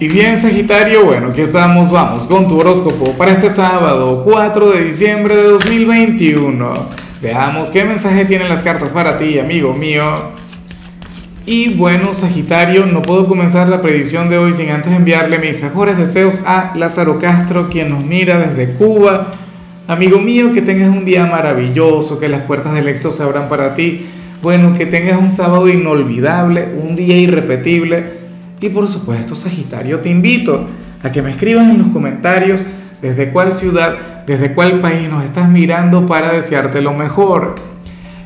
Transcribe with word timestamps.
Y 0.00 0.06
bien, 0.06 0.36
Sagitario, 0.36 1.04
bueno, 1.04 1.30
aquí 1.30 1.40
estamos, 1.40 1.90
vamos 1.90 2.28
con 2.28 2.46
tu 2.46 2.60
horóscopo 2.60 3.14
para 3.14 3.32
este 3.32 3.50
sábado, 3.50 4.22
4 4.24 4.70
de 4.70 4.84
diciembre 4.84 5.34
de 5.34 5.42
2021. 5.42 6.72
Veamos 7.20 7.72
qué 7.72 7.84
mensaje 7.84 8.24
tienen 8.24 8.48
las 8.48 8.62
cartas 8.62 8.90
para 8.90 9.18
ti, 9.18 9.40
amigo 9.40 9.72
mío. 9.72 10.04
Y 11.46 11.74
bueno, 11.74 12.14
Sagitario, 12.14 12.86
no 12.86 13.02
puedo 13.02 13.26
comenzar 13.26 13.68
la 13.68 13.82
predicción 13.82 14.30
de 14.30 14.38
hoy 14.38 14.52
sin 14.52 14.70
antes 14.70 14.92
enviarle 14.92 15.40
mis 15.40 15.60
mejores 15.60 15.98
deseos 15.98 16.42
a 16.46 16.74
Lázaro 16.76 17.18
Castro, 17.18 17.68
quien 17.68 17.88
nos 17.88 18.04
mira 18.04 18.38
desde 18.38 18.74
Cuba. 18.74 19.32
Amigo 19.88 20.20
mío, 20.20 20.52
que 20.52 20.62
tengas 20.62 20.90
un 20.90 21.04
día 21.04 21.26
maravilloso, 21.26 22.20
que 22.20 22.28
las 22.28 22.42
puertas 22.42 22.72
del 22.72 22.86
éxito 22.86 23.10
se 23.10 23.24
abran 23.24 23.48
para 23.48 23.74
ti. 23.74 24.06
Bueno, 24.42 24.74
que 24.78 24.86
tengas 24.86 25.18
un 25.18 25.32
sábado 25.32 25.68
inolvidable, 25.68 26.68
un 26.80 26.94
día 26.94 27.16
irrepetible 27.16 28.17
y 28.60 28.68
por 28.70 28.88
supuesto, 28.88 29.34
Sagitario, 29.34 30.00
te 30.00 30.08
invito 30.08 30.66
a 31.02 31.12
que 31.12 31.22
me 31.22 31.30
escribas 31.30 31.70
en 31.70 31.78
los 31.78 31.88
comentarios 31.88 32.64
desde 33.00 33.30
cuál 33.30 33.52
ciudad, 33.52 34.24
desde 34.26 34.54
cuál 34.54 34.80
país 34.80 35.08
nos 35.08 35.24
estás 35.24 35.48
mirando 35.48 36.06
para 36.06 36.32
desearte 36.32 36.82
lo 36.82 36.92
mejor. 36.92 37.56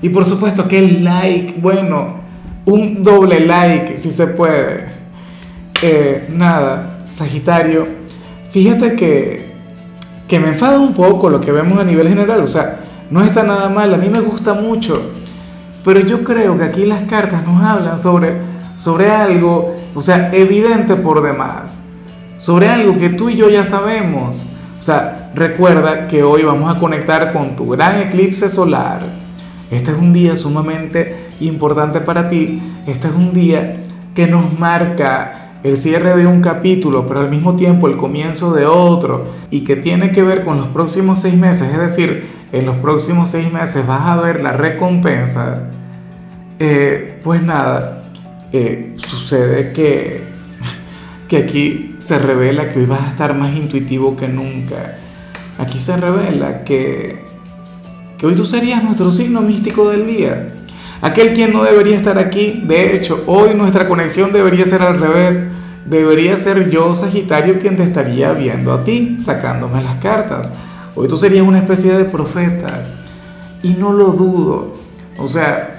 Y 0.01 0.09
por 0.09 0.25
supuesto 0.25 0.67
que 0.67 0.79
el 0.79 1.05
like, 1.05 1.55
bueno, 1.61 2.23
un 2.65 3.03
doble 3.03 3.41
like 3.41 3.97
si 3.97 4.11
se 4.11 4.29
puede. 4.29 4.87
Eh, 5.83 6.29
nada, 6.33 7.05
Sagitario, 7.09 7.87
fíjate 8.51 8.95
que, 8.95 9.53
que 10.29 10.41
me 10.41 10.49
enfada 10.49 10.79
un 10.79 10.95
poco 10.95 11.29
lo 11.29 11.41
que 11.41 11.53
vemos 11.53 11.79
a 11.79 11.85
nivel 11.85 12.09
general, 12.09 12.41
o 12.41 12.47
sea, 12.47 12.81
no 13.11 13.23
está 13.23 13.43
nada 13.43 13.69
mal, 13.69 13.93
a 13.93 13.99
mí 13.99 14.09
me 14.09 14.21
gusta 14.21 14.55
mucho, 14.55 14.95
pero 15.85 16.01
yo 16.01 16.23
creo 16.23 16.57
que 16.57 16.65
aquí 16.65 16.87
las 16.87 17.03
cartas 17.03 17.45
nos 17.45 17.63
hablan 17.63 17.99
sobre, 17.99 18.37
sobre 18.77 19.11
algo 19.11 19.75
o 19.95 20.01
sea, 20.01 20.31
evidente 20.33 20.97
por 20.97 21.23
demás, 21.23 21.79
sobre 22.37 22.69
algo 22.69 22.97
que 22.97 23.11
tú 23.11 23.29
y 23.29 23.37
yo 23.37 23.51
ya 23.51 23.65
sabemos. 23.65 24.47
O 24.81 24.83
sea, 24.83 25.31
recuerda 25.35 26.09
que 26.09 26.23
hoy 26.23 26.43
vamos 26.43 26.75
a 26.75 26.79
conectar 26.79 27.33
con 27.33 27.55
tu 27.55 27.69
gran 27.69 28.01
eclipse 28.01 28.49
solar. 28.49 29.01
Este 29.71 29.93
es 29.93 29.97
un 29.97 30.13
día 30.13 30.35
sumamente 30.35 31.29
importante 31.41 32.01
para 32.01 32.29
ti. 32.29 32.61
Este 32.87 33.09
es 33.09 33.15
un 33.15 33.33
día 33.33 33.77
que 34.15 34.27
nos 34.27 34.59
marca 34.59 35.53
el 35.63 35.77
cierre 35.77 36.17
de 36.17 36.27
un 36.27 36.41
capítulo, 36.41 37.07
pero 37.07 37.21
al 37.21 37.31
mismo 37.31 37.55
tiempo 37.55 37.87
el 37.87 37.97
comienzo 37.97 38.53
de 38.53 38.67
otro, 38.67 39.27
y 39.51 39.63
que 39.65 39.77
tiene 39.77 40.11
que 40.11 40.23
ver 40.23 40.45
con 40.45 40.57
los 40.59 40.69
próximos 40.69 41.21
seis 41.21 41.37
meses. 41.37 41.73
Es 41.73 41.79
decir, 41.79 42.27
en 42.51 42.67
los 42.67 42.77
próximos 42.77 43.31
seis 43.31 43.53
meses 43.53 43.87
vas 43.87 44.03
a 44.03 44.21
ver 44.21 44.43
la 44.43 44.53
recompensa. 44.53 45.71
Eh, 46.59 47.21
pues 47.23 47.43
nada, 47.43 48.02
eh, 48.53 48.95
sucede 48.97 49.73
que, 49.73 50.23
que 51.29 51.37
aquí 51.39 51.95
se 51.99 52.19
revela 52.19 52.73
que 52.73 52.81
hoy 52.81 52.87
vas 52.87 53.03
a 53.03 53.11
estar 53.11 53.35
más 53.35 53.57
intuitivo 53.57 54.17
que 54.17 54.29
nunca. 54.29 54.99
Aquí 55.59 55.79
se 55.79 55.97
revela 55.97 56.65
que, 56.65 57.25
que 58.19 58.27
hoy 58.27 58.35
tú 58.35 58.45
serías 58.45 58.85
nuestro 58.85 59.11
signo 59.11 59.41
místico 59.41 59.91
del 59.91 60.07
día. 60.07 60.53
Aquel 61.01 61.35
quien 61.35 61.53
no 61.53 61.65
debería 61.65 61.97
estar 61.97 62.19
aquí. 62.19 62.63
De 62.65 62.95
hecho, 62.95 63.25
hoy 63.27 63.55
nuestra 63.55 63.89
conexión 63.89 64.33
debería 64.33 64.65
ser 64.67 64.83
al 64.83 65.01
revés. 65.01 65.41
Debería 65.87 66.37
ser 66.37 66.71
yo, 66.71 66.95
Sagitario, 66.95 67.59
quien 67.59 67.77
te 67.77 67.83
estaría 67.83 68.33
viendo 68.33 68.73
a 68.73 68.85
ti, 68.85 69.17
sacándome 69.19 69.83
las 69.83 69.97
cartas. 69.97 70.53
Hoy 70.95 71.09
tú 71.09 71.17
serías 71.17 71.47
una 71.47 71.59
especie 71.59 71.93
de 71.93 72.05
profeta. 72.05 72.85
Y 73.63 73.71
no 73.71 73.93
lo 73.93 74.13
dudo. 74.13 74.77
O 75.19 75.27
sea, 75.27 75.72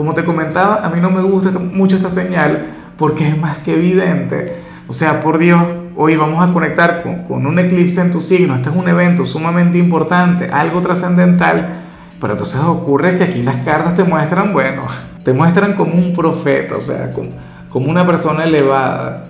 como 0.00 0.14
te 0.14 0.24
comentaba, 0.24 0.76
a 0.82 0.88
mí 0.88 0.98
no 0.98 1.10
me 1.10 1.20
gusta 1.20 1.50
mucho 1.58 1.96
esta 1.96 2.08
señal 2.08 2.68
porque 2.96 3.28
es 3.28 3.36
más 3.36 3.58
que 3.58 3.74
evidente. 3.74 4.56
O 4.88 4.94
sea, 4.94 5.20
por 5.20 5.36
Dios, 5.36 5.62
hoy 5.94 6.16
vamos 6.16 6.42
a 6.42 6.54
conectar 6.54 7.02
con, 7.28 7.44
un 7.44 7.58
eclipse 7.58 8.00
en 8.00 8.10
tu 8.10 8.22
signo. 8.22 8.54
Este 8.54 8.70
es 8.70 8.74
un 8.74 8.88
evento 8.88 9.26
sumamente 9.26 9.76
importante, 9.76 10.48
algo 10.50 10.80
trascendental. 10.80 11.82
Pero 12.18 12.32
entonces 12.32 12.62
ocurre 12.62 13.14
que 13.16 13.24
aquí 13.24 13.42
las 13.42 13.56
cartas 13.56 13.94
te 13.94 14.02
muestran, 14.02 14.54
bueno, 14.54 14.84
te 15.22 15.34
muestran 15.34 15.74
como 15.74 15.92
un 15.92 16.14
profeta, 16.14 16.78
o 16.78 16.80
sea, 16.80 17.12
como, 17.12 17.32
como 17.68 17.90
una 17.90 18.06
persona 18.06 18.44
elevada, 18.44 19.26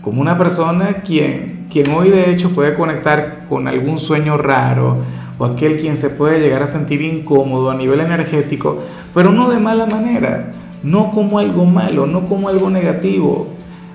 como 0.00 0.20
una 0.20 0.38
persona 0.38 0.98
quien, 1.04 1.66
quien 1.72 1.90
hoy 1.90 2.10
de 2.10 2.30
hecho 2.30 2.50
puede 2.50 2.74
conectar 2.74 3.46
con 3.48 3.66
algún 3.66 3.98
sueño 3.98 4.38
raro 4.38 4.98
o 5.38 5.44
aquel 5.44 5.78
quien 5.78 5.96
se 5.96 6.10
puede 6.10 6.40
llegar 6.40 6.62
a 6.62 6.66
sentir 6.66 7.02
incómodo 7.02 7.70
a 7.70 7.74
nivel 7.74 8.00
energético, 8.00 8.78
pero 9.12 9.30
no 9.30 9.50
de 9.50 9.58
mala 9.58 9.86
manera, 9.86 10.52
no 10.82 11.10
como 11.10 11.38
algo 11.38 11.64
malo, 11.64 12.06
no 12.06 12.26
como 12.26 12.48
algo 12.48 12.70
negativo, 12.70 13.48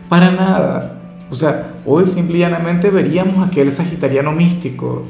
para 0.10 0.32
nada. 0.32 0.96
O 1.32 1.36
sea, 1.36 1.74
hoy 1.86 2.08
simple 2.08 2.38
y 2.38 2.42
llanamente 2.42 2.90
veríamos 2.90 3.48
aquel 3.48 3.72
sagitariano 3.72 4.32
místico, 4.32 5.04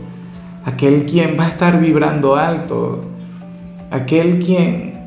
aquel 0.66 1.06
quien 1.06 1.38
va 1.40 1.46
a 1.46 1.50
estar 1.50 1.80
vibrando 1.80 2.36
alto, 2.36 3.06
aquel 3.90 4.40
quien, 4.40 5.00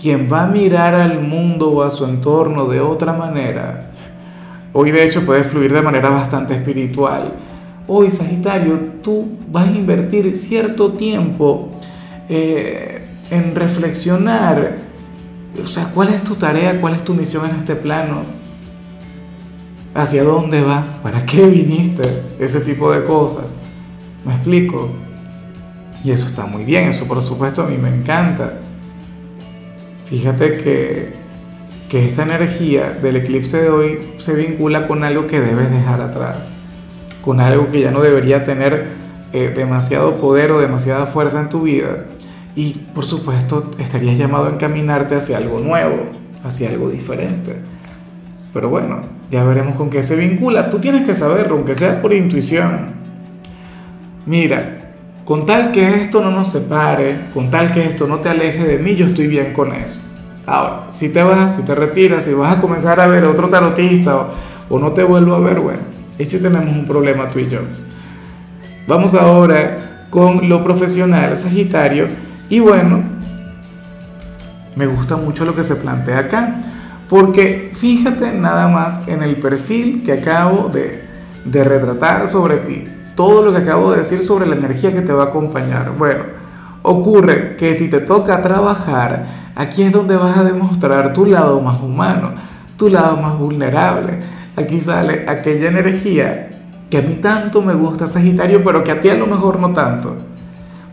quien 0.00 0.28
va 0.30 0.44
a 0.44 0.48
mirar 0.48 0.94
al 0.94 1.20
mundo 1.22 1.70
o 1.70 1.82
a 1.82 1.90
su 1.90 2.04
entorno 2.04 2.66
de 2.66 2.80
otra 2.80 3.12
manera. 3.12 3.92
Hoy 4.72 4.90
de 4.90 5.04
hecho 5.04 5.24
puede 5.24 5.44
fluir 5.44 5.72
de 5.72 5.80
manera 5.80 6.10
bastante 6.10 6.54
espiritual 6.54 7.32
hoy 7.88 8.10
Sagitario, 8.10 8.78
tú 9.02 9.28
vas 9.50 9.68
a 9.68 9.70
invertir 9.70 10.36
cierto 10.36 10.92
tiempo 10.92 11.70
eh, 12.28 13.06
en 13.30 13.54
reflexionar, 13.54 14.78
o 15.62 15.66
sea, 15.66 15.90
cuál 15.94 16.08
es 16.08 16.22
tu 16.24 16.34
tarea, 16.34 16.80
cuál 16.80 16.94
es 16.94 17.04
tu 17.04 17.14
misión 17.14 17.48
en 17.48 17.56
este 17.56 17.76
plano, 17.76 18.22
hacia 19.94 20.24
dónde 20.24 20.60
vas, 20.60 21.00
para 21.02 21.24
qué 21.24 21.46
viniste, 21.46 22.22
ese 22.38 22.60
tipo 22.60 22.92
de 22.92 23.04
cosas. 23.04 23.56
¿Me 24.24 24.34
explico? 24.34 24.90
Y 26.04 26.10
eso 26.10 26.26
está 26.26 26.46
muy 26.46 26.64
bien, 26.64 26.88
eso 26.88 27.06
por 27.06 27.22
supuesto 27.22 27.62
a 27.62 27.66
mí 27.66 27.78
me 27.78 27.88
encanta. 27.88 28.58
Fíjate 30.06 30.58
que, 30.58 31.14
que 31.88 32.04
esta 32.06 32.24
energía 32.24 32.90
del 32.90 33.16
eclipse 33.16 33.62
de 33.62 33.70
hoy 33.70 33.98
se 34.18 34.34
vincula 34.34 34.86
con 34.86 35.02
algo 35.02 35.26
que 35.26 35.40
debes 35.40 35.70
dejar 35.70 36.00
atrás 36.00 36.52
con 37.26 37.40
algo 37.40 37.72
que 37.72 37.80
ya 37.80 37.90
no 37.90 38.02
debería 38.02 38.44
tener 38.44 38.86
eh, 39.32 39.52
demasiado 39.54 40.14
poder 40.14 40.52
o 40.52 40.60
demasiada 40.60 41.06
fuerza 41.06 41.40
en 41.40 41.48
tu 41.48 41.62
vida. 41.62 42.04
Y 42.54 42.74
por 42.94 43.04
supuesto 43.04 43.72
estarías 43.80 44.16
llamado 44.16 44.46
a 44.46 44.50
encaminarte 44.50 45.16
hacia 45.16 45.38
algo 45.38 45.58
nuevo, 45.58 46.04
hacia 46.44 46.68
algo 46.68 46.88
diferente. 46.88 47.56
Pero 48.54 48.68
bueno, 48.68 49.00
ya 49.28 49.42
veremos 49.42 49.74
con 49.74 49.90
qué 49.90 50.04
se 50.04 50.14
vincula. 50.14 50.70
Tú 50.70 50.78
tienes 50.78 51.04
que 51.04 51.14
saberlo, 51.14 51.56
aunque 51.56 51.74
sea 51.74 52.00
por 52.00 52.14
intuición. 52.14 52.92
Mira, 54.24 54.92
con 55.24 55.46
tal 55.46 55.72
que 55.72 55.96
esto 55.96 56.22
no 56.22 56.30
nos 56.30 56.52
separe, 56.52 57.16
con 57.34 57.50
tal 57.50 57.72
que 57.72 57.84
esto 57.86 58.06
no 58.06 58.20
te 58.20 58.28
aleje 58.28 58.62
de 58.62 58.78
mí, 58.78 58.94
yo 58.94 59.06
estoy 59.06 59.26
bien 59.26 59.52
con 59.52 59.72
eso. 59.72 60.00
Ahora, 60.46 60.86
si 60.90 61.12
te 61.12 61.24
vas, 61.24 61.56
si 61.56 61.62
te 61.62 61.74
retiras, 61.74 62.22
si 62.22 62.34
vas 62.34 62.56
a 62.56 62.60
comenzar 62.60 63.00
a 63.00 63.08
ver 63.08 63.24
otro 63.24 63.48
tarotista 63.48 64.16
o, 64.16 64.28
o 64.70 64.78
no 64.78 64.92
te 64.92 65.02
vuelvo 65.02 65.34
a 65.34 65.40
ver, 65.40 65.58
bueno, 65.58 65.95
y 66.18 66.24
si 66.24 66.40
tenemos 66.40 66.74
un 66.74 66.86
problema 66.86 67.30
tú 67.30 67.38
y 67.38 67.48
yo. 67.48 67.60
Vamos 68.86 69.14
ahora 69.14 70.06
con 70.10 70.48
lo 70.48 70.62
profesional, 70.62 71.36
Sagitario. 71.36 72.06
Y 72.48 72.60
bueno, 72.60 73.02
me 74.76 74.86
gusta 74.86 75.16
mucho 75.16 75.44
lo 75.44 75.54
que 75.54 75.64
se 75.64 75.76
plantea 75.76 76.20
acá. 76.20 76.60
Porque 77.08 77.70
fíjate 77.74 78.32
nada 78.32 78.68
más 78.68 79.06
en 79.06 79.22
el 79.22 79.36
perfil 79.36 80.02
que 80.04 80.12
acabo 80.12 80.68
de, 80.68 81.04
de 81.44 81.64
retratar 81.64 82.26
sobre 82.28 82.56
ti. 82.58 82.84
Todo 83.14 83.42
lo 83.42 83.52
que 83.52 83.58
acabo 83.58 83.92
de 83.92 83.98
decir 83.98 84.22
sobre 84.22 84.46
la 84.46 84.56
energía 84.56 84.92
que 84.92 85.02
te 85.02 85.12
va 85.12 85.24
a 85.24 85.26
acompañar. 85.26 85.92
Bueno, 85.96 86.24
ocurre 86.82 87.56
que 87.56 87.74
si 87.74 87.90
te 87.90 88.00
toca 88.00 88.42
trabajar, 88.42 89.26
aquí 89.54 89.82
es 89.82 89.92
donde 89.92 90.16
vas 90.16 90.36
a 90.36 90.44
demostrar 90.44 91.12
tu 91.12 91.26
lado 91.26 91.60
más 91.60 91.80
humano, 91.80 92.34
tu 92.76 92.88
lado 92.88 93.16
más 93.16 93.38
vulnerable 93.38 94.18
aquí 94.56 94.80
sale 94.80 95.24
aquella 95.28 95.68
energía 95.68 96.48
que 96.90 96.98
a 96.98 97.02
mí 97.02 97.16
tanto 97.16 97.62
me 97.62 97.74
gusta 97.74 98.06
Sagitario, 98.06 98.62
pero 98.64 98.82
que 98.82 98.92
a 98.92 99.00
ti 99.00 99.08
a 99.08 99.14
lo 99.14 99.26
mejor 99.26 99.58
no 99.58 99.72
tanto. 99.72 100.16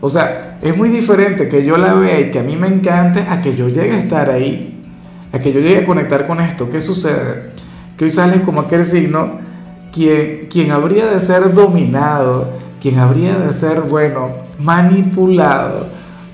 O 0.00 0.08
sea, 0.08 0.58
es 0.60 0.76
muy 0.76 0.90
diferente 0.90 1.48
que 1.48 1.64
yo 1.64 1.78
la 1.78 1.94
vea 1.94 2.20
y 2.20 2.30
que 2.30 2.40
a 2.40 2.42
mí 2.42 2.56
me 2.56 2.66
encante 2.66 3.20
a 3.20 3.40
que 3.40 3.54
yo 3.54 3.68
llegue 3.68 3.92
a 3.92 3.98
estar 3.98 4.28
ahí, 4.28 4.82
a 5.32 5.38
que 5.38 5.52
yo 5.52 5.60
llegue 5.60 5.78
a 5.78 5.86
conectar 5.86 6.26
con 6.26 6.40
esto. 6.40 6.68
¿Qué 6.70 6.80
sucede? 6.80 7.52
Que 7.96 8.04
hoy 8.04 8.10
sales 8.10 8.40
como 8.40 8.62
aquel 8.62 8.84
signo 8.84 9.38
quien, 9.92 10.48
quien 10.50 10.72
habría 10.72 11.06
de 11.06 11.20
ser 11.20 11.54
dominado, 11.54 12.50
quien 12.80 12.98
habría 12.98 13.38
de 13.38 13.52
ser, 13.52 13.80
bueno, 13.82 14.30
manipulado 14.58 15.86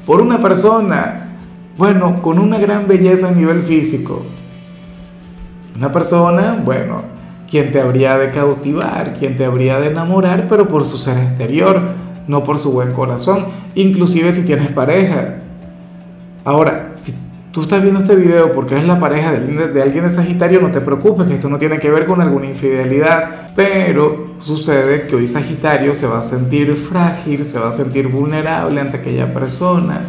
por 0.07 0.23
una 0.23 0.41
persona, 0.41 1.37
bueno, 1.77 2.23
con 2.23 2.39
una 2.39 2.59
gran 2.59 2.89
belleza 2.89 3.29
a 3.29 3.33
nivel 3.33 3.63
físico. 3.63 4.25
Una 5.81 5.93
persona, 5.93 6.61
bueno, 6.63 7.05
quien 7.51 7.73
te 7.73 7.81
habría 7.81 8.19
de 8.19 8.31
cautivar, 8.33 9.15
quien 9.15 9.39
te 9.39 9.47
habría 9.47 9.81
de 9.81 9.89
enamorar, 9.89 10.47
pero 10.47 10.69
por 10.69 10.85
su 10.85 10.99
ser 10.99 11.17
exterior, 11.17 11.81
no 12.29 12.45
por 12.45 12.59
su 12.59 12.71
buen 12.71 12.91
corazón, 12.91 13.47
inclusive 13.75 14.31
si 14.31 14.45
tienes 14.45 14.71
pareja. 14.73 15.37
Ahora, 16.45 16.93
si, 16.97 17.15
tú 17.51 17.63
estás 17.63 17.81
viendo 17.81 18.01
este 18.01 18.15
video 18.15 18.53
porque 18.53 18.75
eres 18.75 18.87
la 18.87 18.99
pareja 18.99 19.33
de, 19.33 19.69
de, 19.69 19.81
alguien 19.81 20.05
de 20.05 20.11
Sagitario, 20.11 20.61
no 20.61 20.71
te 20.71 20.83
preocupes, 20.83 21.27
que 21.27 21.37
esto 21.37 21.49
no 21.49 21.57
tiene 21.57 21.79
que 21.79 21.91
ver 21.91 22.05
con 22.05 22.21
alguna 22.21 22.45
infidelidad, 22.45 23.49
pero 23.57 24.35
sucede 24.39 25.07
que 25.07 25.17
hoy 25.17 25.27
Sagitario 25.27 25.95
se 25.95 26.07
va 26.07 26.19
a 26.19 26.23
sentir 26.23 26.77
frágil, 26.77 27.43
se 27.47 27.59
va 27.59 27.69
a 27.69 27.73
sentir 27.73 28.09
vulnerable 28.09 28.83
ante 28.83 28.99
aquella 28.99 29.33
persona. 29.33 30.03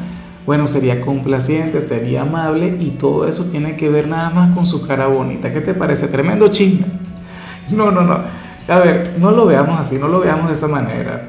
Bueno, 0.45 0.67
sería 0.67 1.01
complaciente, 1.01 1.81
sería 1.81 2.23
amable 2.23 2.75
y 2.79 2.91
todo 2.91 3.27
eso 3.27 3.45
tiene 3.45 3.75
que 3.75 3.89
ver 3.89 4.07
nada 4.07 4.31
más 4.31 4.55
con 4.55 4.65
su 4.65 4.85
cara 4.85 5.07
bonita. 5.07 5.53
¿Qué 5.53 5.61
te 5.61 5.73
parece? 5.73 6.07
Tremendo 6.07 6.47
chisme. 6.49 6.85
No, 7.69 7.89
no, 7.89 8.01
no. 8.01 8.17
A 8.67 8.79
ver, 8.79 9.15
no 9.17 9.31
lo 9.31 9.45
veamos 9.45 9.79
así, 9.79 9.97
no 9.97 10.09
lo 10.09 10.19
veamos 10.19 10.47
de 10.47 10.53
esa 10.53 10.67
manera. 10.67 11.25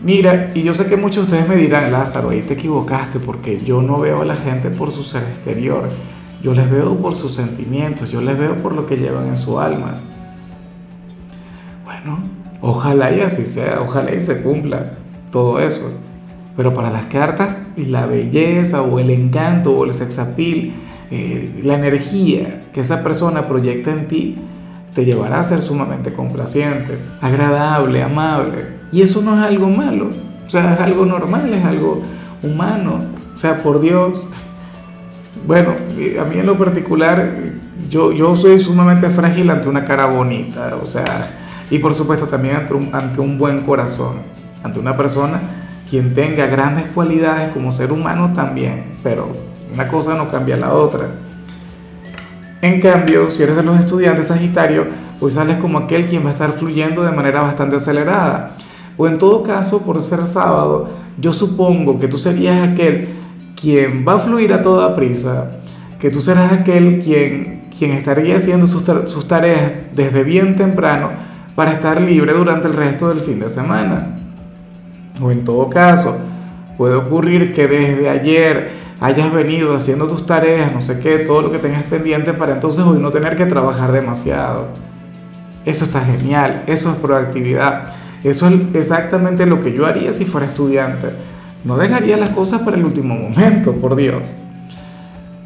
Mira, 0.00 0.50
y 0.54 0.62
yo 0.62 0.74
sé 0.74 0.86
que 0.86 0.96
muchos 0.96 1.28
de 1.28 1.34
ustedes 1.34 1.48
me 1.48 1.56
dirán, 1.56 1.90
Lázaro, 1.90 2.30
ahí 2.30 2.42
te 2.42 2.54
equivocaste 2.54 3.18
porque 3.18 3.58
yo 3.58 3.82
no 3.82 3.98
veo 3.98 4.22
a 4.22 4.24
la 4.24 4.36
gente 4.36 4.70
por 4.70 4.92
su 4.92 5.02
ser 5.02 5.22
exterior, 5.24 5.88
yo 6.42 6.54
les 6.54 6.70
veo 6.70 6.96
por 6.96 7.16
sus 7.16 7.34
sentimientos, 7.34 8.10
yo 8.10 8.20
les 8.20 8.38
veo 8.38 8.56
por 8.56 8.74
lo 8.74 8.86
que 8.86 8.96
llevan 8.96 9.26
en 9.26 9.36
su 9.36 9.58
alma. 9.58 10.00
Bueno, 11.84 12.20
ojalá 12.60 13.10
y 13.12 13.20
así 13.20 13.44
sea, 13.44 13.80
ojalá 13.80 14.14
y 14.14 14.20
se 14.20 14.42
cumpla 14.42 14.92
todo 15.32 15.58
eso. 15.58 16.00
Pero 16.56 16.72
para 16.74 16.90
las 16.90 17.06
cartas, 17.06 17.56
la 17.86 18.06
belleza 18.06 18.82
o 18.82 18.98
el 18.98 19.10
encanto 19.10 19.72
o 19.72 19.84
el 19.84 19.94
sexapil, 19.94 20.74
eh, 21.10 21.60
la 21.62 21.74
energía 21.74 22.64
que 22.72 22.80
esa 22.80 23.02
persona 23.02 23.46
proyecta 23.46 23.90
en 23.92 24.08
ti, 24.08 24.38
te 24.94 25.04
llevará 25.04 25.40
a 25.40 25.44
ser 25.44 25.62
sumamente 25.62 26.12
complaciente, 26.12 26.98
agradable, 27.20 28.02
amable. 28.02 28.78
Y 28.90 29.02
eso 29.02 29.22
no 29.22 29.38
es 29.38 29.46
algo 29.46 29.68
malo, 29.68 30.10
o 30.46 30.50
sea, 30.50 30.74
es 30.74 30.80
algo 30.80 31.06
normal, 31.06 31.52
es 31.52 31.64
algo 31.64 32.02
humano, 32.42 33.02
o 33.32 33.36
sea, 33.36 33.62
por 33.62 33.80
Dios. 33.80 34.28
Bueno, 35.46 35.70
a 36.20 36.24
mí 36.24 36.38
en 36.38 36.46
lo 36.46 36.58
particular, 36.58 37.32
yo, 37.88 38.12
yo 38.12 38.34
soy 38.34 38.58
sumamente 38.60 39.08
frágil 39.08 39.50
ante 39.50 39.68
una 39.68 39.84
cara 39.84 40.06
bonita, 40.06 40.76
o 40.82 40.86
sea, 40.86 41.04
y 41.70 41.78
por 41.78 41.94
supuesto 41.94 42.26
también 42.26 42.56
ante 42.56 42.74
un, 42.74 42.90
ante 42.92 43.20
un 43.20 43.38
buen 43.38 43.60
corazón, 43.60 44.16
ante 44.62 44.80
una 44.80 44.96
persona 44.96 45.57
quien 45.88 46.14
tenga 46.14 46.46
grandes 46.46 46.86
cualidades 46.94 47.52
como 47.52 47.72
ser 47.72 47.92
humano 47.92 48.32
también, 48.34 48.96
pero 49.02 49.28
una 49.72 49.88
cosa 49.88 50.14
no 50.14 50.30
cambia 50.30 50.56
la 50.56 50.74
otra. 50.74 51.08
En 52.60 52.80
cambio, 52.80 53.30
si 53.30 53.42
eres 53.42 53.56
de 53.56 53.62
los 53.62 53.78
estudiantes 53.78 54.26
Sagitario, 54.26 54.86
pues 55.20 55.34
sales 55.34 55.58
como 55.58 55.78
aquel 55.78 56.06
quien 56.06 56.24
va 56.24 56.30
a 56.30 56.32
estar 56.32 56.52
fluyendo 56.52 57.04
de 57.04 57.12
manera 57.12 57.40
bastante 57.40 57.76
acelerada. 57.76 58.56
O 58.96 59.06
en 59.06 59.18
todo 59.18 59.42
caso, 59.42 59.82
por 59.82 60.02
ser 60.02 60.26
sábado, 60.26 60.88
yo 61.18 61.32
supongo 61.32 61.98
que 61.98 62.08
tú 62.08 62.18
serías 62.18 62.68
aquel 62.68 63.10
quien 63.60 64.04
va 64.06 64.14
a 64.14 64.18
fluir 64.18 64.52
a 64.52 64.62
toda 64.62 64.94
prisa, 64.96 65.52
que 66.00 66.10
tú 66.10 66.20
serás 66.20 66.52
aquel 66.52 67.00
quien, 67.00 67.68
quien 67.76 67.92
estaría 67.92 68.36
haciendo 68.36 68.66
sus, 68.66 68.82
sus 69.06 69.28
tareas 69.28 69.72
desde 69.94 70.24
bien 70.24 70.56
temprano 70.56 71.10
para 71.54 71.72
estar 71.72 72.00
libre 72.00 72.32
durante 72.32 72.66
el 72.68 72.74
resto 72.74 73.08
del 73.08 73.20
fin 73.20 73.40
de 73.40 73.48
semana. 73.48 74.17
O 75.20 75.30
en 75.30 75.44
todo 75.44 75.68
caso, 75.68 76.18
puede 76.76 76.94
ocurrir 76.94 77.52
que 77.52 77.66
desde 77.66 78.08
ayer 78.08 78.70
hayas 79.00 79.32
venido 79.32 79.74
haciendo 79.74 80.08
tus 80.08 80.26
tareas, 80.26 80.72
no 80.72 80.80
sé 80.80 81.00
qué, 81.00 81.18
todo 81.18 81.42
lo 81.42 81.52
que 81.52 81.58
tengas 81.58 81.82
pendiente 81.84 82.32
para 82.32 82.54
entonces 82.54 82.84
hoy 82.84 82.98
no 82.98 83.10
tener 83.10 83.36
que 83.36 83.46
trabajar 83.46 83.92
demasiado. 83.92 84.68
Eso 85.64 85.84
está 85.84 86.00
genial, 86.00 86.62
eso 86.66 86.90
es 86.90 86.96
proactividad. 86.96 87.90
Eso 88.24 88.48
es 88.48 88.54
exactamente 88.74 89.46
lo 89.46 89.60
que 89.60 89.72
yo 89.72 89.86
haría 89.86 90.12
si 90.12 90.24
fuera 90.24 90.46
estudiante. 90.46 91.08
No 91.64 91.76
dejaría 91.76 92.16
las 92.16 92.30
cosas 92.30 92.62
para 92.62 92.76
el 92.76 92.84
último 92.84 93.14
momento, 93.14 93.74
por 93.74 93.94
Dios. 93.94 94.38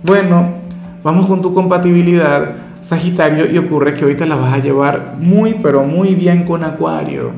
Bueno, 0.03 0.55
vamos 1.03 1.27
con 1.27 1.43
tu 1.43 1.53
compatibilidad, 1.53 2.57
Sagitario, 2.81 3.51
y 3.51 3.59
ocurre 3.59 3.95
que 3.95 4.05
hoy 4.05 4.15
te 4.15 4.27
la 4.27 4.37
vas 4.37 4.55
a 4.55 4.59
llevar 4.59 5.17
muy, 5.19 5.55
pero 5.63 5.85
muy 5.85 6.15
bien 6.15 6.45
con 6.45 6.65
Acuario. 6.65 7.33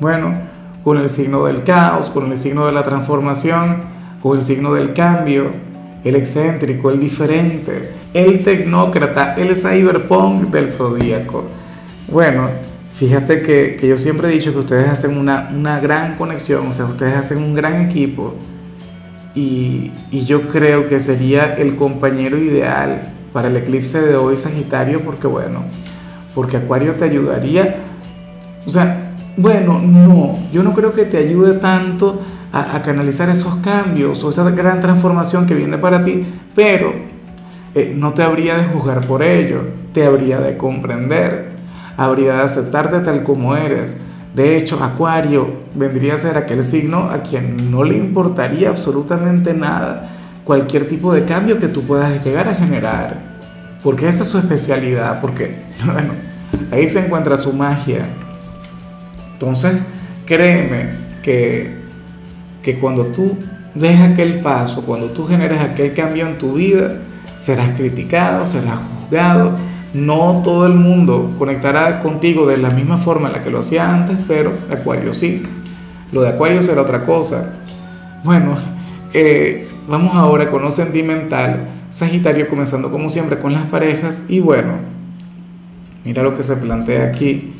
Bueno, 0.00 0.34
con 0.86 0.98
el 0.98 1.08
signo 1.08 1.46
del 1.46 1.64
caos, 1.64 2.10
con 2.10 2.30
el 2.30 2.36
signo 2.36 2.66
de 2.66 2.72
la 2.72 2.84
transformación, 2.84 3.82
con 4.22 4.36
el 4.36 4.44
signo 4.44 4.72
del 4.72 4.94
cambio, 4.94 5.50
el 6.04 6.14
excéntrico, 6.14 6.92
el 6.92 7.00
diferente, 7.00 7.90
el 8.14 8.44
tecnócrata, 8.44 9.34
el 9.34 9.56
cyberpunk 9.56 10.44
del 10.52 10.70
zodíaco. 10.70 11.42
Bueno, 12.06 12.50
Fíjate 12.94 13.42
que, 13.42 13.78
yo 13.86 13.98
siempre 13.98 14.28
he 14.28 14.30
dicho 14.30 14.52
que 14.52 14.60
ustedes 14.60 14.88
hacen 14.88 15.18
una, 15.18 15.50
una, 15.52 15.80
gran 15.80 16.14
conexión, 16.16 16.68
o 16.68 16.72
sea, 16.72 16.86
ustedes 16.86 17.14
hacen 17.14 17.38
un 17.38 17.54
gran 17.54 17.82
equipo 17.82 18.34
y, 19.34 19.92
y, 20.10 20.24
yo 20.24 20.48
creo 20.48 20.88
que 20.88 20.98
sería 20.98 21.56
el 21.56 21.76
compañero 21.76 22.38
ideal 22.38 23.12
para 23.34 23.48
el 23.48 23.56
eclipse 23.56 24.00
de 24.00 24.16
hoy 24.16 24.38
Sagitario 24.38 25.02
porque 25.02 25.26
bueno, 25.26 25.64
porque 26.34 26.56
Acuario 26.56 26.94
te 26.94 27.04
ayudaría, 27.04 27.76
o 28.64 28.70
sea, 28.70 29.05
bueno, 29.36 29.80
no, 29.80 30.38
yo 30.52 30.62
no 30.62 30.72
creo 30.74 30.92
que 30.92 31.04
te 31.04 31.18
ayude 31.18 31.54
tanto 31.54 32.20
a, 32.52 32.82
canalizar 32.82 33.28
esos 33.28 33.56
cambios 33.56 34.22
o 34.24 34.30
esa 34.30 34.48
gran 34.50 34.80
transformación 34.80 35.46
que 35.46 35.54
viene 35.54 35.76
para 35.78 36.04
ti, 36.04 36.24
pero 36.54 36.92
eh, 37.74 37.94
no 37.94 38.14
te 38.14 38.22
habría 38.22 38.56
de 38.56 38.64
juzgar 38.64 39.06
por 39.06 39.22
ello, 39.22 39.60
te 39.92 40.06
habría 40.06 40.40
de 40.40 40.56
comprender 40.56 41.56
habría 41.96 42.34
de 42.34 42.42
aceptarte 42.42 43.00
tal 43.00 43.22
como 43.22 43.56
eres. 43.56 43.98
De 44.34 44.56
hecho, 44.56 44.82
Acuario 44.82 45.48
vendría 45.74 46.14
a 46.14 46.18
ser 46.18 46.36
aquel 46.36 46.62
signo 46.62 47.10
a 47.10 47.22
quien 47.22 47.70
no 47.70 47.84
le 47.84 47.96
importaría 47.96 48.68
absolutamente 48.68 49.54
nada 49.54 50.10
cualquier 50.44 50.86
tipo 50.86 51.12
de 51.12 51.24
cambio 51.24 51.58
que 51.58 51.68
tú 51.68 51.82
puedas 51.82 52.22
llegar 52.24 52.48
a 52.48 52.54
generar. 52.54 53.16
Porque 53.82 54.08
esa 54.08 54.24
es 54.24 54.28
su 54.28 54.38
especialidad, 54.38 55.20
porque, 55.20 55.56
bueno, 55.84 56.12
ahí 56.70 56.88
se 56.88 57.04
encuentra 57.04 57.36
su 57.36 57.52
magia. 57.52 58.04
Entonces, 59.36 59.72
créeme 60.24 60.88
que, 61.22 61.76
que 62.62 62.78
cuando 62.78 63.06
tú 63.06 63.36
dejas 63.74 64.12
aquel 64.12 64.40
paso, 64.40 64.82
cuando 64.82 65.08
tú 65.08 65.26
generes 65.26 65.60
aquel 65.60 65.94
cambio 65.94 66.26
en 66.26 66.38
tu 66.38 66.54
vida, 66.54 66.96
serás 67.36 67.70
criticado, 67.72 68.46
serás 68.46 68.78
juzgado 69.00 69.56
no 69.96 70.42
todo 70.44 70.66
el 70.66 70.74
mundo 70.74 71.34
conectará 71.38 72.00
contigo 72.00 72.46
de 72.46 72.58
la 72.58 72.70
misma 72.70 72.98
forma 72.98 73.28
en 73.28 73.34
la 73.34 73.42
que 73.42 73.50
lo 73.50 73.60
hacía 73.60 73.92
antes, 73.92 74.18
pero 74.28 74.52
Acuario 74.70 75.14
sí. 75.14 75.42
Lo 76.12 76.22
de 76.22 76.28
Acuario 76.28 76.60
será 76.60 76.82
otra 76.82 77.04
cosa. 77.04 77.54
Bueno, 78.22 78.56
eh, 79.14 79.68
vamos 79.88 80.14
ahora 80.14 80.50
con 80.50 80.62
lo 80.62 80.70
sentimental. 80.70 81.68
Sagitario 81.90 82.48
comenzando 82.48 82.90
como 82.90 83.08
siempre 83.08 83.38
con 83.38 83.52
las 83.52 83.64
parejas 83.66 84.26
y 84.28 84.40
bueno, 84.40 84.74
mira 86.04 86.22
lo 86.22 86.36
que 86.36 86.42
se 86.42 86.56
plantea 86.56 87.06
aquí. 87.06 87.54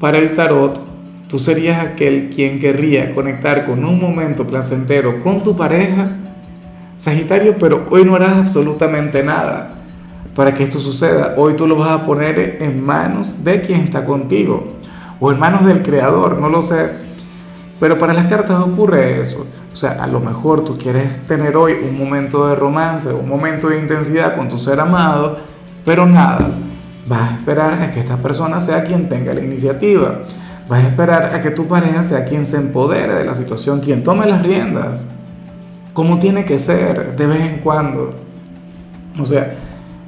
Para 0.00 0.16
el 0.16 0.32
tarot, 0.32 0.80
tú 1.28 1.38
serías 1.38 1.86
aquel 1.86 2.30
quien 2.34 2.58
querría 2.58 3.14
conectar 3.14 3.66
con 3.66 3.84
un 3.84 4.00
momento 4.00 4.46
placentero 4.46 5.20
con 5.20 5.42
tu 5.42 5.54
pareja, 5.54 6.16
Sagitario, 6.96 7.56
pero 7.58 7.86
hoy 7.90 8.04
no 8.04 8.14
harás 8.14 8.38
absolutamente 8.38 9.22
nada 9.22 9.74
para 10.34 10.54
que 10.54 10.64
esto 10.64 10.78
suceda. 10.78 11.34
Hoy 11.36 11.54
tú 11.54 11.66
lo 11.66 11.76
vas 11.76 11.90
a 11.90 12.06
poner 12.06 12.58
en 12.60 12.82
manos 12.82 13.44
de 13.44 13.60
quien 13.60 13.80
está 13.80 14.04
contigo 14.04 14.74
o 15.18 15.32
en 15.32 15.38
manos 15.38 15.66
del 15.66 15.82
creador, 15.82 16.38
no 16.38 16.48
lo 16.48 16.62
sé. 16.62 16.90
Pero 17.78 17.98
para 17.98 18.14
las 18.14 18.26
cartas 18.26 18.58
ocurre 18.60 19.20
eso. 19.20 19.46
O 19.70 19.76
sea, 19.76 20.02
a 20.02 20.06
lo 20.06 20.20
mejor 20.20 20.64
tú 20.64 20.78
quieres 20.78 21.26
tener 21.26 21.56
hoy 21.56 21.74
un 21.82 21.98
momento 21.98 22.48
de 22.48 22.54
romance, 22.54 23.12
un 23.12 23.28
momento 23.28 23.68
de 23.68 23.78
intensidad 23.78 24.34
con 24.34 24.48
tu 24.48 24.56
ser 24.56 24.80
amado, 24.80 25.38
pero 25.84 26.06
nada, 26.06 26.50
vas 27.10 27.32
a 27.32 27.34
esperar 27.34 27.82
a 27.82 27.90
que 27.90 27.98
esta 27.98 28.18
persona 28.18 28.60
sea 28.60 28.84
quien 28.84 29.08
tenga 29.08 29.34
la 29.34 29.40
iniciativa. 29.40 30.20
Vas 30.68 30.84
a 30.84 30.88
esperar 30.88 31.34
a 31.34 31.42
que 31.42 31.50
tu 31.50 31.66
pareja 31.66 32.04
sea 32.04 32.24
quien 32.24 32.46
se 32.46 32.56
empodere 32.56 33.14
de 33.14 33.24
la 33.24 33.34
situación, 33.34 33.80
quien 33.80 34.04
tome 34.04 34.26
las 34.26 34.44
riendas. 34.44 35.08
Como 35.92 36.20
tiene 36.20 36.44
que 36.44 36.56
ser, 36.56 37.16
de 37.16 37.26
vez 37.26 37.40
en 37.40 37.58
cuando. 37.58 38.14
O 39.18 39.24
sea, 39.24 39.56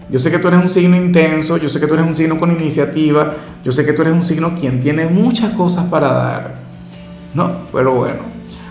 yo 0.08 0.20
sé 0.20 0.30
que 0.30 0.38
tú 0.38 0.46
eres 0.46 0.60
un 0.60 0.68
signo 0.68 0.94
intenso, 0.94 1.56
yo 1.56 1.68
sé 1.68 1.80
que 1.80 1.88
tú 1.88 1.94
eres 1.94 2.06
un 2.06 2.14
signo 2.14 2.38
con 2.38 2.52
iniciativa, 2.52 3.34
yo 3.64 3.72
sé 3.72 3.84
que 3.84 3.94
tú 3.94 4.02
eres 4.02 4.14
un 4.14 4.22
signo 4.22 4.54
quien 4.54 4.78
tiene 4.78 5.06
muchas 5.06 5.54
cosas 5.54 5.86
para 5.86 6.12
dar. 6.12 6.54
No, 7.34 7.66
pero 7.72 7.96
bueno, 7.96 8.20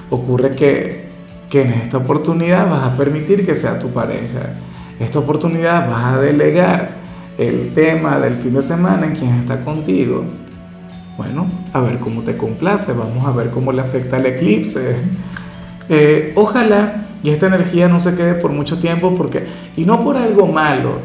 ocurre 0.10 0.52
que, 0.52 1.10
que 1.50 1.64
en 1.64 1.74
esta 1.74 1.98
oportunidad 1.98 2.70
vas 2.70 2.84
a 2.84 2.96
permitir 2.96 3.46
que 3.46 3.56
sea 3.56 3.78
tu 3.78 3.90
pareja. 3.90 4.54
Esta 5.02 5.20
oportunidad 5.20 5.90
vas 5.90 6.14
a 6.14 6.22
delegar 6.22 7.01
el 7.38 7.74
tema 7.74 8.20
del 8.20 8.36
fin 8.36 8.54
de 8.54 8.62
semana 8.62 9.06
en 9.06 9.16
quien 9.16 9.32
está 9.40 9.62
contigo. 9.62 10.24
Bueno, 11.18 11.48
a 11.74 11.82
ver 11.82 12.00
cómo 12.00 12.22
te 12.22 12.38
complace, 12.38 12.94
vamos 12.94 13.26
a 13.26 13.32
ver 13.32 13.52
cómo 13.52 13.72
le 13.72 13.82
afecta 13.82 14.18
el 14.18 14.26
eclipse. 14.26 14.96
Eh, 15.94 16.32
ojalá 16.36 17.04
y 17.22 17.32
esta 17.32 17.48
energía 17.48 17.90
no 17.90 18.00
se 18.00 18.16
quede 18.16 18.36
por 18.36 18.52
mucho 18.52 18.80
tiempo 18.80 19.14
porque, 19.18 19.46
y 19.76 19.84
no 19.84 20.02
por 20.02 20.16
algo 20.16 20.48
malo, 20.48 21.00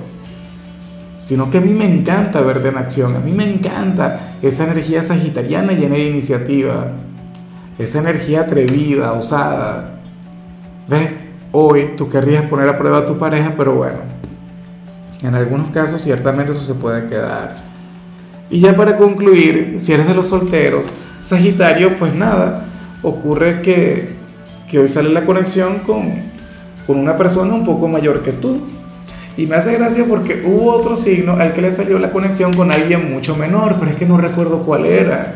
sino 1.17 1.51
que 1.51 1.59
a 1.59 1.61
mí 1.61 1.73
me 1.73 1.87
encanta 1.87 2.41
verte 2.41 2.69
en 2.69 2.77
acción, 2.77 3.17
a 3.17 3.19
mí 3.19 3.33
me 3.33 3.53
encanta 3.53 4.37
esa 4.43 4.65
energía 4.65 5.03
sagitariana 5.03 5.73
llena 5.73 5.97
de 5.97 6.07
iniciativa, 6.07 6.93
esa 7.81 7.99
energía 7.99 8.43
atrevida, 8.43 9.13
osada. 9.15 9.99
¿Ves? 10.87 11.27
hoy 11.59 11.93
tú 11.97 12.09
querrías 12.09 12.45
poner 12.51 12.69
a 12.69 12.79
prueba 12.79 12.99
a 12.99 13.07
tu 13.07 13.19
pareja, 13.19 13.55
pero 13.57 13.75
bueno, 13.75 13.99
en 15.23 15.35
algunos 15.35 15.71
casos 15.71 16.03
ciertamente 16.03 16.53
eso 16.53 16.61
se 16.61 16.75
puede 16.75 17.09
quedar. 17.09 17.57
Y 18.51 18.61
ya 18.61 18.77
para 18.77 18.97
concluir, 18.97 19.77
si 19.79 19.93
eres 19.93 20.07
de 20.07 20.15
los 20.15 20.29
solteros, 20.29 20.87
Sagitario, 21.23 21.99
pues 21.99 22.15
nada, 22.15 22.65
ocurre 23.03 23.61
que, 23.61 24.11
que 24.71 24.79
hoy 24.79 24.89
sale 24.89 25.09
la 25.09 25.25
conexión 25.25 25.81
con, 25.81 26.13
con 26.87 26.99
una 26.99 27.17
persona 27.17 27.53
un 27.53 27.65
poco 27.65 27.89
mayor 27.89 28.23
que 28.23 28.33
tú. 28.33 28.61
Y 29.37 29.47
me 29.47 29.57
hace 29.57 29.77
gracia 29.77 30.05
porque 30.09 30.45
hubo 30.47 30.73
otro 30.73 30.95
signo 30.97 31.33
al 31.33 31.53
que 31.53 31.63
le 31.63 31.71
salió 31.71 31.99
la 31.99 32.11
conexión 32.11 32.55
con 32.55 32.71
alguien 32.71 33.13
mucho 33.13 33.37
menor, 33.37 33.77
pero 33.79 33.91
es 33.91 33.97
que 33.97 34.07
no 34.07 34.17
recuerdo 34.17 34.63
cuál 34.63 34.87
era. 34.87 35.35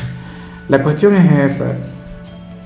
La 0.68 0.82
cuestión 0.82 1.14
es 1.14 1.52
esa, 1.52 1.76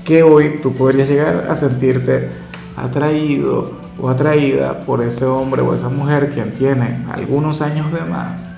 que 0.05 0.23
hoy 0.23 0.59
tú 0.61 0.73
podrías 0.73 1.09
llegar 1.09 1.47
a 1.49 1.55
sentirte 1.55 2.29
atraído 2.75 3.71
o 3.99 4.09
atraída 4.09 4.81
por 4.81 5.01
ese 5.01 5.25
hombre 5.25 5.61
o 5.61 5.73
esa 5.73 5.89
mujer 5.89 6.31
quien 6.31 6.51
tiene 6.51 7.05
algunos 7.11 7.61
años 7.61 7.91
de 7.91 8.01
más, 8.01 8.55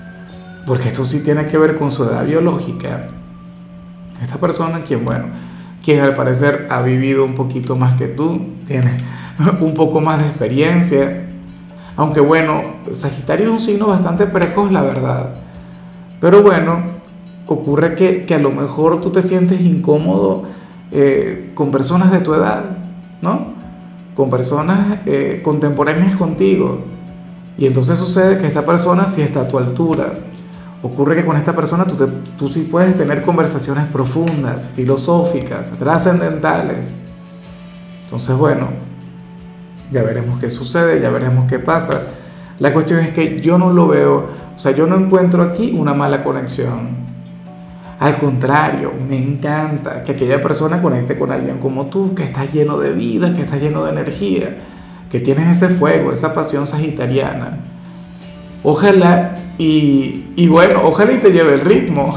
porque 0.66 0.88
esto 0.88 1.04
sí 1.04 1.22
tiene 1.22 1.46
que 1.46 1.58
ver 1.58 1.78
con 1.78 1.90
su 1.90 2.04
edad 2.04 2.26
biológica. 2.26 3.06
Esta 4.22 4.36
persona 4.38 4.82
quien, 4.82 5.04
bueno, 5.04 5.26
quien 5.84 6.00
al 6.00 6.14
parecer 6.14 6.66
ha 6.70 6.82
vivido 6.82 7.24
un 7.24 7.34
poquito 7.34 7.76
más 7.76 7.94
que 7.94 8.08
tú, 8.08 8.40
tiene 8.66 8.98
un 9.60 9.74
poco 9.74 10.00
más 10.00 10.18
de 10.18 10.26
experiencia, 10.26 11.26
aunque 11.96 12.20
bueno, 12.20 12.62
Sagitario 12.92 13.46
es 13.46 13.52
un 13.52 13.60
signo 13.60 13.86
bastante 13.88 14.26
precoz, 14.26 14.70
la 14.70 14.82
verdad. 14.82 15.34
Pero 16.20 16.42
bueno, 16.42 16.98
ocurre 17.46 17.94
que, 17.94 18.24
que, 18.24 18.34
a 18.34 18.38
lo 18.38 18.50
mejor 18.50 19.00
tú 19.00 19.10
te 19.10 19.22
sientes 19.22 19.60
incómodo 19.62 20.44
eh, 20.92 21.50
con 21.54 21.70
personas 21.70 22.12
de 22.12 22.20
tu 22.20 22.34
edad, 22.34 22.64
¿no? 23.20 23.57
Con 24.18 24.30
personas 24.30 24.98
eh, 25.06 25.42
contemporáneas 25.44 26.16
contigo. 26.16 26.80
Y 27.56 27.68
entonces 27.68 28.00
sucede 28.00 28.38
que 28.38 28.48
esta 28.48 28.66
persona 28.66 29.06
sí 29.06 29.22
está 29.22 29.42
a 29.42 29.48
tu 29.48 29.58
altura. 29.58 30.12
Ocurre 30.82 31.14
que 31.14 31.24
con 31.24 31.36
esta 31.36 31.54
persona 31.54 31.84
tú, 31.84 31.94
te, 31.94 32.06
tú 32.36 32.48
sí 32.48 32.66
puedes 32.68 32.96
tener 32.96 33.22
conversaciones 33.22 33.86
profundas, 33.86 34.72
filosóficas, 34.74 35.70
trascendentales. 35.78 36.92
Entonces, 38.06 38.36
bueno, 38.36 38.70
ya 39.92 40.02
veremos 40.02 40.40
qué 40.40 40.50
sucede, 40.50 41.00
ya 41.00 41.10
veremos 41.10 41.46
qué 41.46 41.60
pasa. 41.60 42.02
La 42.58 42.72
cuestión 42.72 42.98
es 42.98 43.12
que 43.12 43.40
yo 43.40 43.56
no 43.56 43.72
lo 43.72 43.86
veo, 43.86 44.30
o 44.56 44.58
sea, 44.58 44.72
yo 44.72 44.88
no 44.88 44.96
encuentro 44.96 45.44
aquí 45.44 45.76
una 45.78 45.94
mala 45.94 46.24
conexión. 46.24 47.07
Al 48.00 48.16
contrario, 48.18 48.92
me 49.08 49.18
encanta 49.18 50.04
que 50.04 50.12
aquella 50.12 50.40
persona 50.40 50.80
conecte 50.80 51.18
con 51.18 51.32
alguien 51.32 51.58
como 51.58 51.86
tú, 51.86 52.14
que 52.14 52.22
está 52.22 52.44
lleno 52.44 52.78
de 52.78 52.92
vida, 52.92 53.34
que 53.34 53.42
está 53.42 53.56
lleno 53.56 53.84
de 53.84 53.90
energía, 53.90 54.56
que 55.10 55.18
tienes 55.18 55.60
ese 55.60 55.74
fuego, 55.74 56.12
esa 56.12 56.32
pasión 56.32 56.66
sagitariana. 56.66 57.58
Ojalá 58.62 59.36
y, 59.58 60.26
y 60.36 60.46
bueno, 60.46 60.80
ojalá 60.84 61.12
y 61.12 61.18
te 61.18 61.32
lleve 61.32 61.54
el 61.54 61.62
ritmo, 61.62 62.16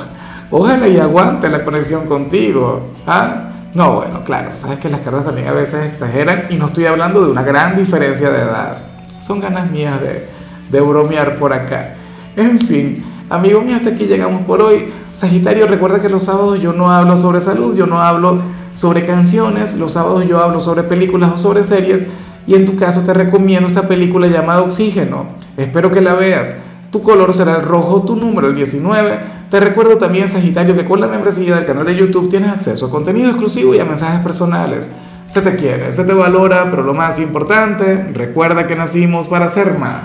ojalá 0.52 0.88
y 0.88 0.98
aguante 0.98 1.50
la 1.50 1.64
conexión 1.64 2.06
contigo. 2.06 2.92
¿ah? 3.08 3.52
No, 3.74 3.96
bueno, 3.96 4.24
claro, 4.24 4.56
sabes 4.56 4.78
que 4.78 4.90
las 4.90 5.02
cartas 5.02 5.26
también 5.26 5.48
a 5.48 5.54
veces 5.54 5.86
exageran 5.86 6.44
y 6.52 6.56
no 6.56 6.68
estoy 6.68 6.86
hablando 6.86 7.26
de 7.26 7.32
una 7.32 7.42
gran 7.42 7.76
diferencia 7.76 8.30
de 8.30 8.42
edad. 8.42 8.78
Son 9.20 9.40
ganas 9.40 9.72
mías 9.72 10.00
de, 10.00 10.28
de 10.70 10.82
bromear 10.82 11.38
por 11.38 11.54
acá. 11.54 11.96
En 12.36 12.60
fin, 12.60 13.04
amigos 13.30 13.64
míos, 13.64 13.78
hasta 13.78 13.96
aquí 13.96 14.06
llegamos 14.06 14.46
por 14.46 14.62
hoy. 14.62 15.01
Sagitario, 15.12 15.68
recuerda 15.68 16.00
que 16.00 16.10
los 16.10 16.24
sábados 16.24 16.62
yo 16.62 16.72
no 16.72 16.92
hablo 16.92 17.18
sobre 17.18 17.42
salud, 17.42 17.76
yo 17.76 17.86
no 17.86 18.02
hablo 18.02 18.42
sobre 18.74 19.06
canciones, 19.06 19.78
los 19.78 19.94
sábados 19.94 20.26
yo 20.28 20.40
hablo 20.40 20.62
sobre 20.62 20.84
películas 20.84 21.32
o 21.34 21.38
sobre 21.38 21.64
series 21.64 22.08
y 22.48 22.56
en 22.56 22.66
tu 22.66 22.76
caso 22.76 23.02
te 23.02 23.14
recomiendo 23.14 23.68
esta 23.68 23.88
película 23.88 24.28
llamada 24.28 24.62
Oxígeno. 24.62 25.26
Espero 25.58 25.92
que 25.92 26.02
la 26.02 26.14
veas. 26.14 26.56
Tu 26.92 27.02
color 27.02 27.34
será 27.34 27.58
el 27.58 27.62
rojo, 27.62 28.04
tu 28.04 28.16
número 28.16 28.48
el 28.48 28.56
19. 28.56 29.20
Te 29.50 29.60
recuerdo 29.60 29.98
también, 29.98 30.28
Sagitario, 30.28 30.76
que 30.76 30.86
con 30.86 31.00
la 31.00 31.08
membresía 31.08 31.56
del 31.56 31.66
canal 31.66 31.86
de 31.86 31.96
YouTube 31.96 32.30
tienes 32.30 32.50
acceso 32.50 32.86
a 32.86 32.90
contenido 32.90 33.30
exclusivo 33.30 33.76
y 33.76 33.80
a 33.80 33.86
mensajes 33.86 34.22
personales. 34.22 34.94
Se 35.26 35.42
te 35.42 35.56
quiere, 35.56 35.92
se 35.92 36.04
te 36.04 36.14
valora, 36.14 36.68
pero 36.70 36.84
lo 36.84 36.94
más 36.94 37.20
importante, 37.20 38.12
recuerda 38.14 38.68
que 38.68 38.76
nacimos 38.76 39.28
para 39.28 39.48
ser 39.48 39.78
más. 39.78 40.04